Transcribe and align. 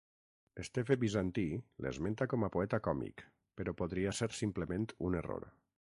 Esteve 0.61 0.95
Bizantí 1.03 1.43
l'esmenta 1.87 2.29
com 2.33 2.47
a 2.47 2.51
poeta 2.57 2.81
còmic, 2.91 3.25
però 3.61 3.79
podria 3.83 4.19
ser 4.23 4.33
simplement 4.43 4.93
un 5.11 5.21
error. 5.23 5.49